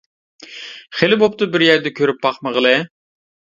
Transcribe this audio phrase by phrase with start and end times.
[1.01, 2.75] خېلى بوپتۇ بىر يەردە كۆرۈپ باقمىغىلى.